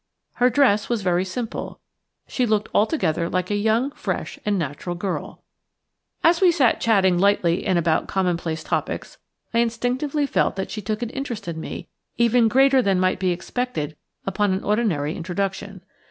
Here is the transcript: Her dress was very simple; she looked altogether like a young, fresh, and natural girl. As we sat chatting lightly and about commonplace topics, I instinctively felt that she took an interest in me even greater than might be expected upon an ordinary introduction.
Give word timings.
Her 0.41 0.49
dress 0.49 0.89
was 0.89 1.03
very 1.03 1.23
simple; 1.23 1.79
she 2.27 2.47
looked 2.47 2.69
altogether 2.73 3.29
like 3.29 3.51
a 3.51 3.55
young, 3.55 3.91
fresh, 3.91 4.39
and 4.43 4.57
natural 4.57 4.95
girl. 4.95 5.43
As 6.23 6.41
we 6.41 6.51
sat 6.51 6.81
chatting 6.81 7.19
lightly 7.19 7.63
and 7.67 7.77
about 7.77 8.07
commonplace 8.07 8.63
topics, 8.63 9.19
I 9.53 9.59
instinctively 9.59 10.25
felt 10.25 10.55
that 10.55 10.71
she 10.71 10.81
took 10.81 11.03
an 11.03 11.11
interest 11.11 11.47
in 11.47 11.59
me 11.61 11.87
even 12.17 12.47
greater 12.47 12.81
than 12.81 12.99
might 12.99 13.19
be 13.19 13.29
expected 13.29 13.95
upon 14.25 14.53
an 14.53 14.63
ordinary 14.63 15.15
introduction. 15.15 15.81